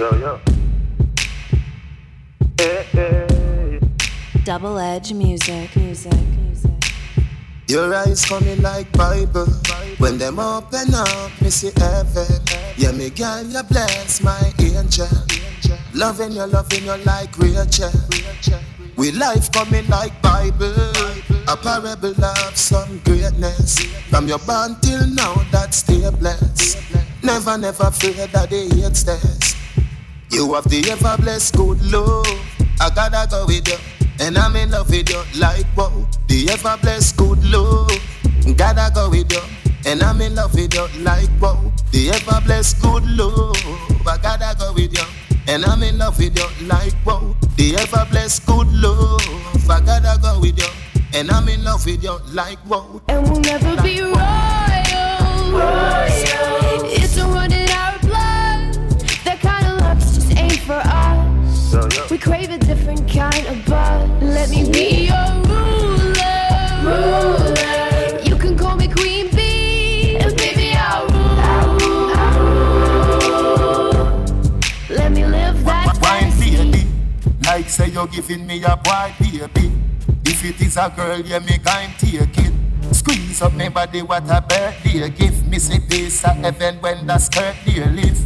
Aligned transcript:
Yo, 0.00 0.08
yo. 0.16 0.40
Hey, 2.56 2.86
hey. 2.90 3.80
Double 4.44 4.78
edge 4.78 5.12
music, 5.12 5.76
music, 5.76 6.14
music. 6.40 6.72
Your 7.68 7.94
eyes 7.94 8.24
coming 8.24 8.62
like 8.62 8.90
Bible. 8.92 9.44
When 9.98 10.16
them 10.16 10.38
open 10.38 10.94
up, 10.94 11.30
me 11.42 11.50
see 11.50 11.70
heaven. 11.76 12.40
Yeah, 12.78 12.92
me 12.92 13.10
girl, 13.10 13.44
you 13.44 13.62
bless 13.64 14.22
my 14.22 14.40
angel. 14.58 15.06
Loving 15.92 16.32
you, 16.32 16.46
loving 16.46 16.84
you 16.84 16.96
like 17.04 17.36
Rachel. 17.36 17.92
We 18.96 19.12
life 19.12 19.52
coming 19.52 19.86
like 19.88 20.16
Bible. 20.22 20.72
A 21.46 21.58
parable 21.58 22.24
of 22.24 22.56
some 22.56 23.00
greatness. 23.04 23.80
From 24.08 24.28
your 24.28 24.38
born 24.38 24.76
till 24.80 25.06
now, 25.08 25.34
that 25.52 25.74
stay 25.74 26.08
blessed. 26.08 26.78
Never, 27.22 27.58
never 27.58 27.90
fear 27.90 28.26
that 28.28 28.48
they 28.48 28.66
hate 28.66 28.96
stairs. 28.96 29.49
You 30.30 30.54
have 30.54 30.64
the 30.64 30.88
ever 30.90 31.20
blessed 31.20 31.56
good 31.56 31.82
love. 31.90 32.24
I 32.80 32.88
gotta 32.94 33.28
go 33.28 33.46
with 33.46 33.66
you. 33.66 33.76
And 34.20 34.38
I'm 34.38 34.54
in 34.54 34.70
love 34.70 34.88
with 34.88 35.10
you 35.10 35.22
like 35.40 35.66
wow. 35.76 36.06
The 36.28 36.50
ever 36.50 36.78
blessed 36.80 37.16
good 37.16 37.44
love. 37.44 37.90
Gotta 38.56 38.92
go 38.94 39.10
with 39.10 39.32
you. 39.32 39.40
And 39.86 40.02
I'm 40.02 40.20
in 40.20 40.36
love 40.36 40.54
with 40.54 40.74
you 40.74 40.86
like 41.02 41.30
wow. 41.40 41.72
The 41.90 42.10
ever 42.10 42.40
blessed 42.46 42.80
good 42.80 43.04
love. 43.06 43.56
I 44.06 44.18
gotta 44.22 44.56
go 44.58 44.72
with 44.72 44.96
you. 44.96 45.04
And 45.48 45.64
I'm 45.64 45.82
in 45.82 45.98
love 45.98 46.18
with 46.18 46.38
you 46.38 46.66
like 46.66 46.94
wow. 47.04 47.34
The 47.56 47.76
ever 47.76 48.06
blessed 48.10 48.46
good 48.46 48.68
love. 48.72 49.20
I 49.68 49.80
gotta 49.80 50.16
go 50.22 50.40
with 50.40 50.58
you. 50.58 50.68
And 51.12 51.30
I'm 51.30 51.48
in 51.48 51.64
love 51.64 51.84
with 51.84 52.04
you 52.04 52.16
like 52.32 52.58
wow. 52.68 53.00
And 53.08 53.28
we'll 53.28 53.40
never 53.40 53.82
be 53.82 54.00
royal. 54.00 54.69
Of 63.46 63.64
bud. 63.66 64.22
Let 64.22 64.50
me 64.50 64.70
be 64.70 65.06
your 65.06 65.32
ruler. 65.48 66.48
ruler. 66.84 68.20
You 68.22 68.36
can 68.36 68.56
call 68.56 68.76
me 68.76 68.88
Queen 68.88 69.30
Bee. 69.34 70.16
And 70.16 70.36
baby, 70.36 70.72
I'll 70.74 71.06
rule. 71.08 71.40
I'll 71.40 71.78
rule. 71.78 72.10
Let 74.88 75.12
me 75.12 75.24
live 75.24 75.64
that 75.64 75.96
fantasy. 75.98 76.56
baby, 76.56 76.86
like 77.46 77.68
say 77.68 77.88
you're 77.88 78.06
giving 78.06 78.46
me 78.46 78.62
a 78.64 78.76
boy 78.76 79.14
baby. 79.18 79.72
If 80.24 80.44
it 80.44 80.60
is 80.60 80.76
a 80.76 80.90
girl, 80.94 81.20
yeah, 81.20 81.38
me 81.38 81.58
kind 81.58 81.92
take 81.98 82.38
it. 82.38 82.52
Squeeze 82.94 83.42
up 83.42 83.52
my 83.54 83.68
body, 83.68 84.02
what 84.02 84.28
a 84.30 84.40
birthday 84.40 85.08
gift. 85.10 85.44
Me 85.46 85.58
say 85.58 85.78
this 85.78 86.24
uh, 86.24 86.30
a 86.30 86.34
heaven 86.34 86.76
when 86.80 87.06
the 87.06 87.18
skirt 87.18 87.54
dear 87.64 87.86
live. 87.86 88.18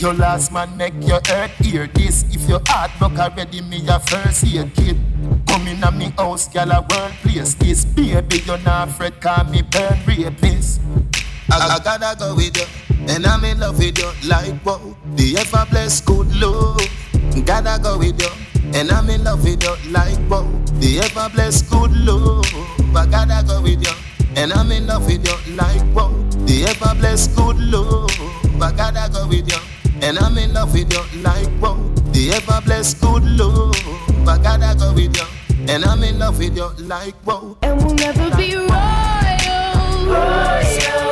Your 0.00 0.14
last 0.14 0.50
man 0.50 0.74
make 0.78 0.94
your 1.02 1.20
earth 1.30 1.54
hear 1.58 1.86
this. 1.86 2.24
If 2.34 2.48
your 2.48 2.62
heart 2.66 2.90
broke 2.98 3.18
already, 3.18 3.60
me 3.60 3.86
a 3.86 4.00
first 4.00 4.46
aid 4.46 4.74
kid. 4.74 4.96
Come 5.46 5.68
in 5.68 5.84
a 5.84 5.92
me 5.92 6.10
house, 6.16 6.48
girl, 6.48 6.70
a 6.70 6.80
world 6.80 7.12
place 7.20 7.52
this. 7.52 7.84
Baby, 7.84 8.38
you're 8.46 8.56
not 8.60 8.88
afraid, 8.88 9.20
call 9.20 9.44
me 9.44 9.60
burn 9.60 9.98
rapist. 10.06 10.80
I, 11.50 11.76
I 11.76 11.78
gotta 11.84 12.18
go 12.18 12.34
with 12.34 12.56
you, 12.56 12.64
and 13.12 13.26
I'm 13.26 13.44
in 13.44 13.60
love 13.60 13.76
with 13.78 13.98
you 13.98 14.10
like 14.26 14.64
wow. 14.64 14.80
The 15.16 15.36
ever 15.36 15.66
blessed 15.70 16.06
good 16.06 16.34
love. 16.34 16.80
Gotta 17.44 17.78
go 17.82 17.98
with 17.98 18.22
you, 18.22 18.30
and 18.72 18.90
I'm 18.90 19.10
in 19.10 19.22
love 19.22 19.44
with 19.44 19.62
you 19.62 19.92
like 19.92 20.18
wow. 20.30 20.48
The 20.80 21.00
ever 21.00 21.28
blessed 21.34 21.68
good 21.68 21.92
love. 21.92 22.46
I 22.96 23.04
gotta 23.04 23.44
go 23.46 23.60
with 23.60 23.84
you, 23.84 23.92
and 24.34 24.50
I'm 24.50 24.72
in 24.72 24.86
love 24.86 25.04
with 25.04 25.26
you 25.28 25.54
like 25.56 25.84
wow. 25.94 26.08
The 26.46 26.64
ever 26.70 26.98
blessed 26.98 27.36
good 27.36 27.58
love. 27.58 28.10
I 28.62 28.72
gotta 28.72 29.10
go 29.12 29.26
with 29.26 29.50
you, 29.50 29.58
and 30.02 30.18
I'm 30.18 30.36
in 30.38 30.52
love 30.52 30.72
with 30.72 30.92
you 30.92 31.22
like 31.22 31.48
wow. 31.60 31.76
The 32.12 32.32
ever 32.32 32.60
blessed 32.64 33.00
good 33.00 33.24
love. 33.24 33.74
I 34.28 34.38
gotta 34.38 34.78
go 34.78 34.92
with 34.92 35.16
you, 35.16 35.26
and 35.72 35.84
I'm 35.84 36.02
in 36.02 36.18
love 36.18 36.38
with 36.38 36.56
you 36.56 36.68
like 36.78 37.14
wow. 37.26 37.56
And 37.62 37.82
we'll 37.82 37.94
never 37.94 38.36
be 38.36 38.56
royal. 38.56 38.68
royal. 40.06 41.09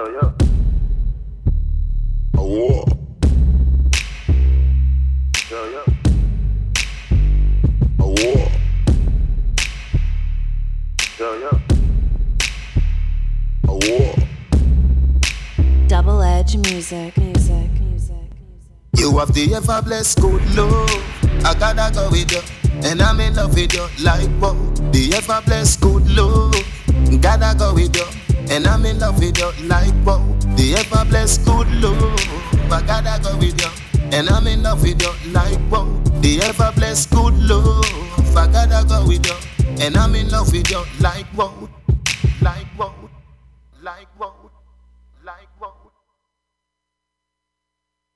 Yo, 0.00 0.08
yo. 0.08 0.34
Oh. 2.38 2.84
Yo, 5.50 5.60
yo. 5.68 5.82
Oh. 8.00 8.48
Yo, 11.18 11.34
yo. 11.34 11.50
Oh. 13.68 14.14
Double 15.86 16.22
edge 16.22 16.56
music, 16.56 17.14
music, 17.18 17.70
music, 17.78 18.30
music. 18.40 18.70
You 18.96 19.18
have 19.18 19.34
the 19.34 19.54
ever 19.54 19.82
blessed 19.82 20.18
good 20.22 20.56
love. 20.56 20.88
I 21.44 21.54
gotta 21.58 21.92
go 21.94 22.08
with 22.10 22.32
you, 22.32 22.40
and 22.88 23.02
I'm 23.02 23.20
in 23.20 23.34
love 23.34 23.54
with 23.54 23.74
you 23.74 23.86
like 24.02 24.30
wow. 24.40 24.54
The 24.92 25.12
ever 25.14 25.42
blessed 25.44 25.82
good 25.82 26.08
love. 26.08 26.54
Gotta 27.20 27.54
go 27.58 27.74
with 27.74 27.94
you, 27.94 28.06
and 28.50 28.66
I'm 28.66 28.84
in 28.84 28.98
love 28.98 29.18
with 29.18 29.38
you 29.38 29.50
like 29.66 29.94
wow. 30.04 30.24
The 30.56 30.74
ever 30.74 31.08
blessed 31.08 31.44
good 31.44 31.70
love. 31.80 32.72
I 32.72 32.82
gotta 32.82 33.22
go 33.22 33.36
with 33.38 33.60
you, 33.60 33.70
and 34.12 34.28
I'm 34.28 34.46
in 34.46 34.62
love 34.62 34.82
with 34.82 35.00
you 35.00 35.32
like 35.32 35.58
wow. 35.70 35.86
The 36.20 36.42
ever 36.42 36.72
blessed 36.74 37.10
good 37.10 37.34
love. 37.48 38.36
I 38.36 38.46
gotta 38.46 38.86
go 38.86 39.06
with 39.06 39.24
you, 39.26 39.36
and 39.80 39.96
I'm 39.96 40.14
in 40.14 40.28
love 40.30 40.52
with 40.52 40.70
you 40.70 40.82
like 41.00 41.26
wow, 41.36 41.68
like 42.42 42.66
wow, 42.78 42.94
like 43.82 44.08
wow. 44.18 44.39